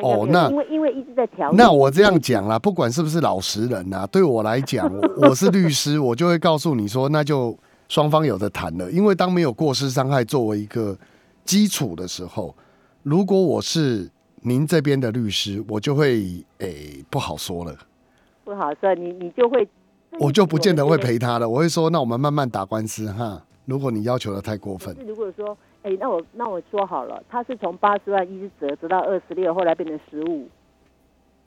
[0.00, 1.52] 哦那因为因为一直在调。
[1.52, 7.54] 那我这样讲啦，不管是不是老实人呐、对我来讲，我 我是律师，我就会告诉你说，那就
[7.90, 8.90] 双方有的谈了。
[8.90, 10.96] 因为当没有过失伤害作为一个
[11.44, 12.54] 基础的时候，
[13.02, 14.10] 如果我是
[14.40, 17.76] 您这边的律师，我就会诶、不好说了，
[18.44, 19.68] 不好说，你你就会，
[20.18, 21.08] 我就不见得会赔。
[21.08, 21.46] 赔他了。
[21.46, 23.42] 我会说，那我们慢慢打官司哈。
[23.64, 30.48] 如果你要求的太过分如果说，哎，那我那我说好了，他是从八十万一直折折到二十六，后来变成十五。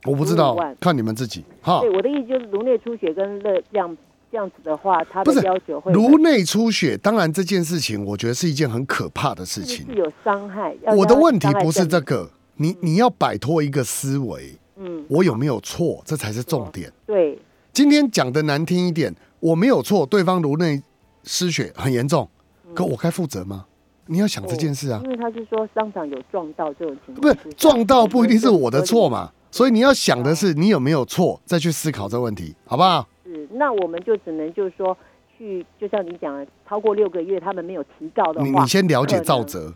[0.04, 1.90] 我不知道，看你们自己哈对，。
[1.90, 3.96] 我的意思就是颅内出血跟热这样
[4.30, 9.92] 这样子的话，他的要求会颅内出血，当然这件事情，我觉得是一件很可怕的事情是。
[9.92, 10.76] 是有伤害？
[10.82, 16.92] 要我的要问题不是这个，你你要摆脱一个思维，嗯，我有没有错，这才是重点。
[17.06, 17.38] 对，
[17.72, 20.80] 今天讲的难听一点，我没有错，对方颅内
[21.26, 22.28] 失血很严重，
[22.66, 23.66] 嗯可我该负责吗？
[24.06, 29.32] 你要想这件事啊，因为他是说商场有撞到这种情况不，是撞到不一定是我的错嘛。
[29.50, 33.08] 所以你要想的是你有没有错，再去思考这个问题，好不好？
[33.24, 34.96] 是，那我们就只能就是说
[35.36, 39.72] 去，就像你讲的，超过六个月他们没有提告的话，你你先了解造责，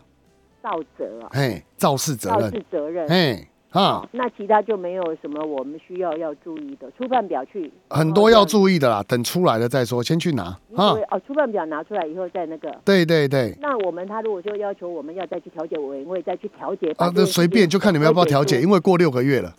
[0.61, 3.09] 造责啊，嘿，肇事责肇任，事责任。
[3.09, 6.91] 嘿，啊，那其他就没有什么我们需要要注意的。
[6.97, 10.43] 初判表去很多要注意的啦，等出来了再说，先去拿
[10.75, 10.97] 啊。
[11.09, 12.69] 哦，初判表拿出来以后再那个。
[12.83, 19.53] 对对对，那我们他如果说要求我们要再去调解委员会再去调解，啊，这件事这随便就看你们要不要调解，因为过六个月了。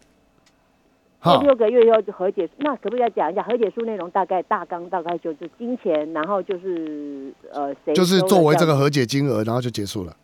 [1.22, 4.10] 过，六个月以后就和解，那可不可以再讲一下和解书内容？
[4.10, 10.14] 大概大纲大概就是金钱，然后就是呃谁就是作为这个和解金额，然后就结束了。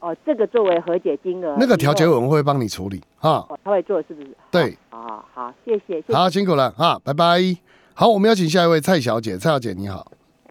[0.00, 3.46] 哦，这个作为和解金额，那个调解委员会帮你处理哈。
[3.48, 4.28] 哦，他会做是不是？
[4.50, 6.14] 对啊，好好，谢谢，谢谢。
[6.14, 7.38] 好，辛苦了哈，拜拜。
[7.94, 10.06] 好，我们邀请下一位蔡小姐，蔡小姐你好，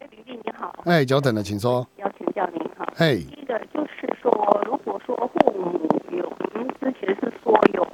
[0.10, 1.88] 吕丽你好，哎，久等了，请说。
[1.97, 2.86] 邀请教您哈。
[2.97, 4.31] 哎，第一个就是说，
[4.65, 7.88] 如果说父母有，您之前是说有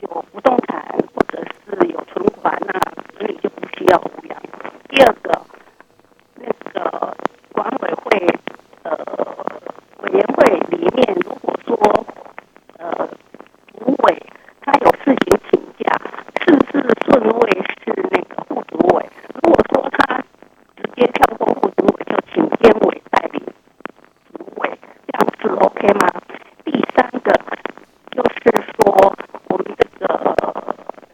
[0.00, 2.72] 有不动产或者是有存款，那
[3.16, 4.42] 子女就不需要抚养。
[4.88, 5.40] 第二个，
[6.34, 7.16] 那个
[7.52, 8.26] 管委会
[8.82, 8.96] 呃
[10.82, 12.06] 里面，如果说
[12.78, 13.08] 呃
[13.78, 14.20] 主委
[14.62, 15.94] 他有事情请假，
[16.40, 16.72] 是不是
[17.04, 17.50] 顺位
[17.84, 19.06] 是那个副主委？
[19.44, 20.18] 如果说他
[20.76, 23.38] 直接跳过副主委，就请监委代理
[24.34, 26.08] 主委，这样子 OK 吗？
[26.64, 27.32] 第三个
[28.10, 29.14] 就是说，
[29.50, 30.36] 我们这个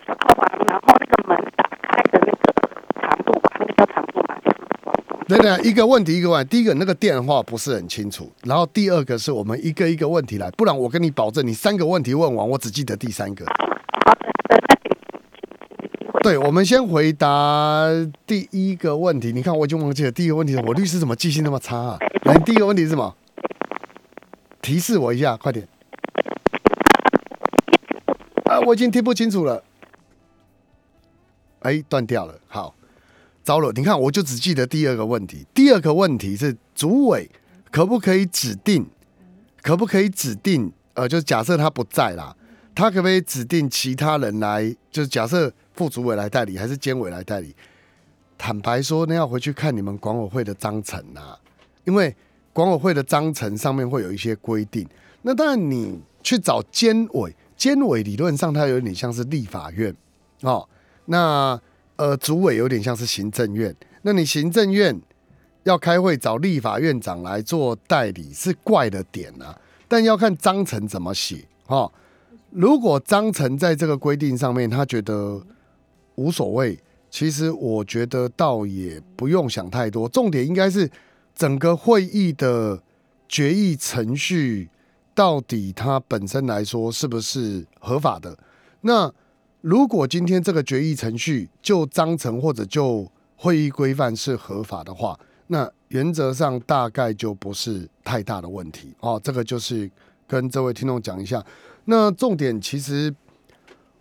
[0.06, 2.54] 小套房，然后那个门打开的那个
[3.02, 6.44] 长度吧，那个叫长度嘛，就是广东等等，一个问题一个问。
[6.48, 13.44] 第一个那个电话不是很清楚，然后第二个是我们一个一个问题来，不然我跟你保证，你三个问题问完，我只记得第三个。
[16.22, 17.86] 对，我们先回答
[18.26, 19.30] 第一个问题。
[19.32, 21.98] 你看，我已经忘记了第一个问题，我律师怎么记性那么差啊？
[22.24, 23.14] 来，第一个问题是什么？
[24.60, 25.66] 提示我一下，快点。
[28.44, 29.62] 啊，我已经听不清楚了。
[31.60, 32.34] 哎，断掉了。
[32.48, 32.74] 好，
[33.48, 33.72] 糟了。
[33.74, 35.46] 你看，我就只记得第二个问题。
[35.54, 37.30] 第二个问题是主委
[37.70, 38.86] 可不可以指定？
[39.62, 40.70] 可不可以指定？
[40.92, 42.36] 呃，就是假设他不在啦，
[42.74, 44.76] 他可不可以指定其他人来？
[44.90, 47.56] 就是假设副主委来代理，还是监委来代理？
[48.36, 51.38] 坦白说，那要回去看你们管委会的章程啊，
[51.84, 52.14] 因为
[52.52, 54.86] 管委会的章程上面会有一些规定。
[55.22, 59.94] 那当然，你去找监委，监委理论上它有点像是立法院
[60.42, 60.68] 哦。
[61.06, 61.58] 那
[61.98, 63.74] 呃，主委有点像是行政院。
[64.02, 64.98] 那你行政院
[65.64, 69.54] 要开会找立法院长来做代理，是怪的点啊。
[69.86, 71.92] 但要看章程怎么写哈。
[72.50, 75.40] 如果章程在这个规定上面，他觉得
[76.14, 76.78] 无所谓，
[77.10, 80.08] 其实我觉得倒也不用想太多。
[80.08, 80.90] 重点应该是
[81.34, 82.82] 整个会议的
[83.28, 84.70] 决议程序。
[85.14, 88.38] 到底它本身来说是不是合法的？
[88.82, 89.12] 那
[89.60, 99.20] 如果今天这个决议程序就章程或者就会议规范是合法的话，那原则上大概就不是太大的问题哦。
[99.22, 99.90] 这个就是
[100.26, 101.44] 跟这位听众讲一下。
[101.86, 103.14] 那重点其实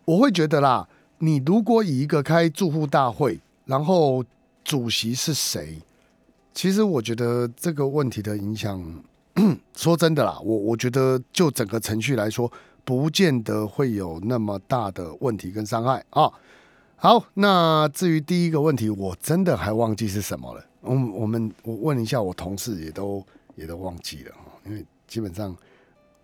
[0.06, 0.88] 我会觉得啦，
[1.20, 4.24] 你如果以一个开住户大会，然后
[4.64, 5.82] 主席是谁，
[6.54, 9.04] 其实我觉得这个问题的影响。
[9.78, 12.52] 说真的啦，我我觉得就整个程序来说，
[12.88, 16.32] 不见得会有那么大的问题跟伤害啊。
[16.96, 20.66] 好，那至于第一个问题，我真的还忘记是什么了。
[20.80, 23.22] 我，我们我问一下我同事，也都
[23.56, 24.32] 也都忘记了，
[24.66, 25.54] 因为基本上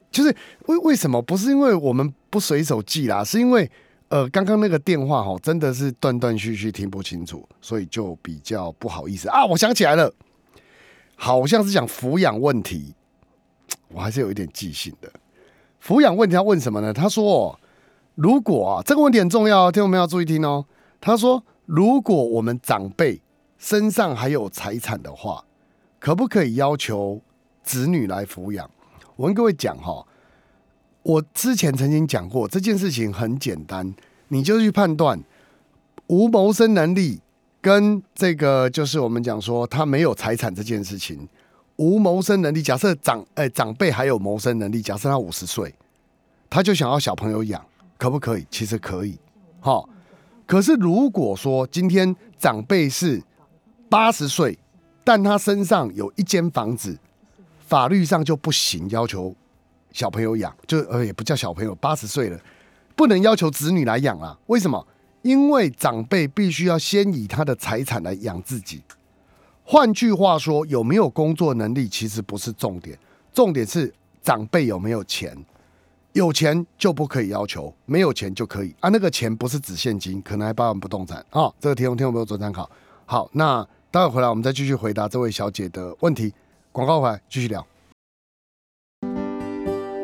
[0.10, 0.34] 就是
[0.68, 3.70] 为为什么不是因为我们不随手记啦，是因为
[4.08, 9.46] 呃刚刚那个电话哈真的是断断续续听不清楚，所以就比较不好意思啊。
[9.46, 10.10] 我想起来了，
[11.18, 12.96] 好像是讲抚养问题。
[13.90, 15.12] 我还是有一点记性的。
[15.86, 16.94] 抚养问题，他问什么呢？
[16.94, 17.60] 他说
[18.16, 20.66] ：“如果啊，这个问题很重要，听众们要注意听哦。”
[21.02, 23.22] 他说：“如果我们长辈
[23.58, 25.44] 身上还有财产的话，
[26.00, 27.20] 可不可以要求
[27.64, 28.70] 子女来抚养？”
[29.18, 30.06] 我跟各位讲哈，
[31.02, 33.94] 我之前曾经讲过这件事情很简单，
[34.30, 35.22] 你就去判断
[36.08, 37.20] 无谋生能力
[37.60, 41.28] 跟这个就是我们讲说他没有财产这件事情。
[41.78, 45.74] 无谋生能力，假设长哎长辈还有谋生能力，假设他五十岁，
[46.50, 47.64] 他就想要小朋友养，
[47.98, 48.46] 可不可以？
[48.50, 49.18] 其实可以，
[49.60, 49.84] 哈。
[50.46, 53.22] 可是如果说今天长辈是
[53.90, 54.58] 八十岁，
[55.04, 56.98] 但他身上有一间房子，
[57.66, 59.34] 法律上就不行，要求
[59.92, 62.40] 小朋友养，就呃也不叫小朋友，八十岁了，
[62.96, 64.38] 不能要求子女来养啊？
[64.48, 64.86] 为什么？
[65.24, 68.84] 因为长辈必须要先以他的财产来养自己。
[69.64, 72.98] 换句话说，有没有工作能力其实不是重点，
[73.34, 73.92] 重点是
[74.22, 75.36] 长辈有没有钱。
[76.12, 78.90] 有钱就不可以要求，没有钱就可以啊。
[78.90, 81.52] 那个钱不是指现金，可能还包含不动产啊。
[81.60, 82.70] 这个听众听众没有做参考。
[83.06, 86.32] 好，那待会回来我们再继续回答这位小姐的问题。
[86.72, 87.66] 广告回来继续聊。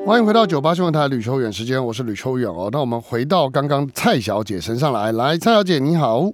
[0.06, 2.70] 欢迎回到九八新闻台吕秋远时间，我是吕秋远哦。
[2.72, 6.32] 那我们回到刚刚蔡小姐身上来，来，蔡小姐你好。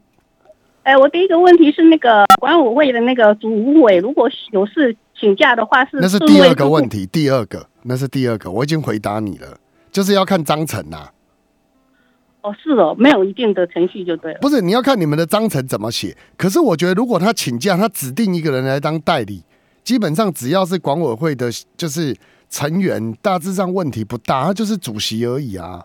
[0.86, 9.58] 哎，我第一个问题是那个管委会的那个主委，如果有事请假的话，是那是第二个问题，第二个那是第二个，我已经回答你了，
[9.92, 11.10] 就是要看章程呐。
[12.42, 14.40] 哦，是哦，没有一定的程序就对了。
[14.40, 16.16] 不是，你要看你们的章程怎么写。
[16.38, 19.44] 可是我觉得，如果他请假，他指定一个人来当代理，
[19.84, 22.16] 基本上只要是管委会的，就是
[22.52, 25.84] 成员，大致上问题不大，他就是主席而已啊。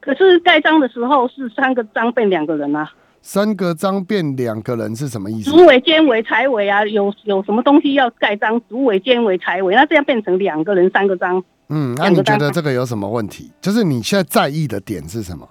[0.00, 2.90] 可是盖章的时候是三个章变两个人啊。
[3.20, 5.50] 三个章变两个人是什么意思？
[5.50, 8.60] 主委、监委、财委啊，有有什么东西要盖章？
[8.68, 11.42] 主委、监委、财委，那这样变成两个人三个章。
[11.68, 13.50] 嗯，那你觉得这个有什么问题？
[13.60, 15.46] 就是你现在在意的点是什么？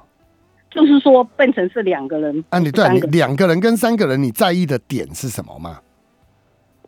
[0.71, 2.43] 就是说变成是两个人。
[2.49, 5.79] 啊，你对你两个人跟三个人，你在意的点是什么吗？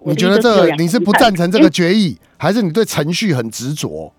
[0.05, 4.11] 你觉得这你是不赞成这个决议，还是你对程序很执着？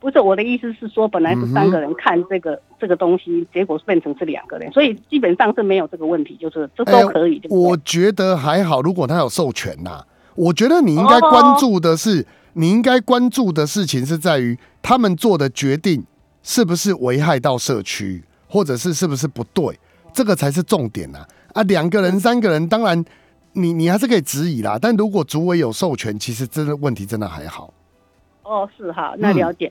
[0.00, 7.40] 不是我的意思是说，本来是三个人看这个这个东西，结果变成是两个人，所以基本上是没有这个问题，就是这都可以。
[7.50, 10.02] 我觉得还好，如果他有授权呐，
[10.34, 16.02] 我觉得你应该关注的是，你应该关注的事情是在于他们做的决定
[16.42, 19.78] 是不是危害到社区，或者是是不是不对，
[20.14, 21.26] 这个才是重点呐。
[21.52, 23.04] 啊，两个人、三个人，当然
[23.52, 27.74] 你你还是可以质疑啦，但如果主委有授权，其实真的问题真的还好。
[28.50, 29.70] 哦，是哈，那了解。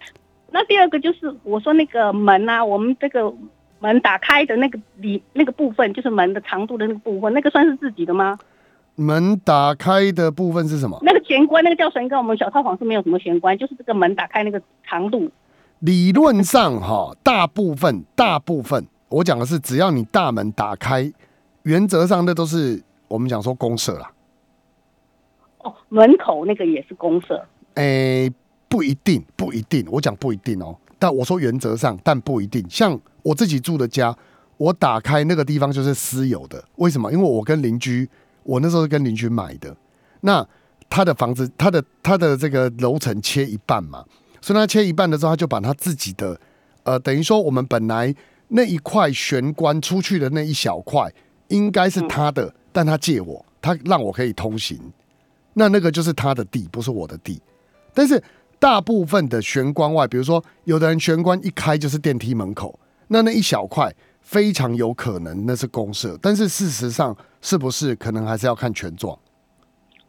[0.51, 3.31] 那第二个就是我说那个门啊，我们这个
[3.79, 8.39] 门打开的那个里那个部分，就是门的长度的那个部分，那个算是自己的吗？
[8.95, 10.97] 门打开的部分是什么？
[11.01, 12.17] 那个玄关，那个吊绳跟。
[12.17, 15.29] 我们小套房是没有什么玄关，就是这个门打开那个长度。
[15.79, 21.11] 理论上哈，大部分大部分，我讲的是只要你大门打开，
[21.63, 24.09] 原则上那都是我们讲说公社啦。
[25.59, 27.45] 哦，门口那个也是公社。
[27.75, 28.31] 诶。
[28.69, 29.85] 不一定，不一定。
[29.89, 32.63] 我讲不一定哦，但我说原则上，但不一定。
[32.69, 34.15] 像我自己住的家，
[34.57, 36.63] 我打开那个地方就是私有的。
[36.75, 37.11] 为什么？
[37.11, 38.07] 因为我跟邻居，
[38.43, 39.75] 我那时候是跟邻居买的。
[40.21, 40.47] 那
[40.89, 44.05] 他的房子，他的他的这个楼层切一半嘛，
[44.39, 46.39] 所以他切一半的时候，他就把他自己的
[46.83, 48.13] 呃，等于说我们本来
[48.49, 51.11] 那一块玄关出去的那一小块
[51.47, 54.79] 应该是他的，但他借我，他让我可以通行，
[55.53, 57.41] 那那个就是他的地，不是我的地。
[57.93, 58.21] 但是
[58.59, 63.91] 大部分的玄关外，比如说有的人玄关一开就是电梯门口，那那一小块
[64.21, 69.17] 非常有可能那是公社，但是事实上是不是可能还是要看权状。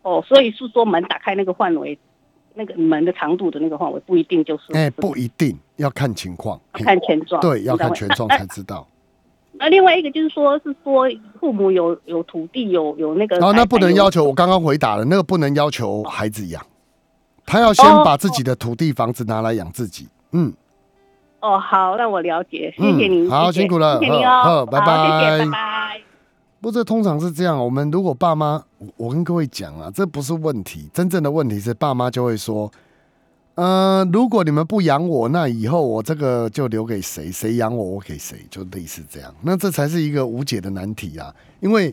[0.03, 1.99] 哦，所以是说门打开那个范围，
[2.55, 4.73] 那个门的长度的那个范围不一定就是。
[4.73, 7.41] 哎、不一定要看情况，看权状。
[7.41, 8.87] 对，要看你知道吗权状才知道。
[9.55, 11.05] 那另外一个就是说，是说
[11.39, 13.37] 父母有有土地，有有那个。
[13.37, 14.11] 然后那不能要。
[14.11, 16.65] 求，我刚刚回答了，那个不能要求孩子养，
[17.51, 20.07] 他要先哦把自己的土地房子拿来养自己。
[20.31, 20.53] 嗯，
[21.41, 23.25] 哦，好，那我了解，谢嗯谢您。
[23.25, 26.01] 谢谢好辛苦了谢谢您哦，拜好谢谢，拜拜拜。
[26.61, 27.59] 不，这通常是这样。
[27.59, 32.71] 我们如果爸妈，我我跟各位讲啊，这不是问题，真正的问题是爸妈就会说，
[33.57, 37.33] 呃，如果你们不养我，那以后我这个就留给谁？
[37.33, 38.47] 谁养我，我给谁？
[38.49, 39.35] 就类似这样。
[39.43, 41.35] 那这才是一个无解的难题啊！
[41.59, 41.93] 因为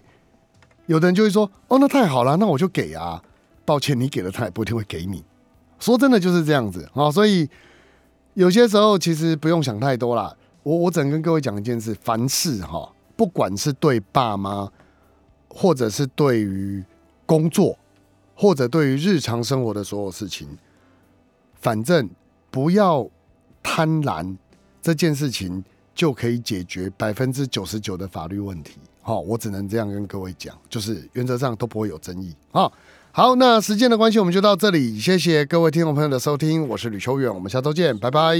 [0.85, 3.19] 有的人就会说，哦，那太好了，那我就给啊。
[3.65, 5.23] 抱歉，你给了他也不一定会给你。
[5.79, 7.47] 说真的就是这样子啊、所以
[8.33, 10.35] 有些时候其实不用想太多啦。
[10.63, 14.69] 我我只能跟各位讲一件事：凡事哈、不管是对爸妈，
[15.47, 16.83] 或者是对于
[17.25, 17.77] 工作，
[18.35, 20.47] 或者对于日常生活的所有事情，
[21.55, 22.09] 反正
[22.51, 23.07] 不要
[23.63, 24.35] 贪婪，
[24.81, 25.63] 这件事情
[25.95, 28.77] 就可以解决百分之九十九的法律问题。
[29.01, 32.69] 好、我只能这样跟各位讲，就是原则上都不会有争议啊。
[33.17, 38.37] 好，那时间的关系，我们就到这里，谢谢各位听众朋友的收听，我是吕秋远，我们下周见，拜拜。